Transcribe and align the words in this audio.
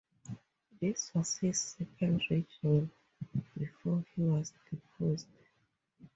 This 0.79 1.11
was 1.13 1.37
his 1.37 1.61
second 1.61 2.23
reign 2.31 2.89
before 3.55 4.03
he 4.15 4.23
was 4.23 4.51
deposed. 4.71 5.27